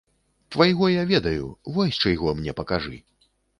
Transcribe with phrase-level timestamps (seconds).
[0.55, 1.45] Твайго я ведаю,
[1.77, 3.01] вось чыйго мне пакажы.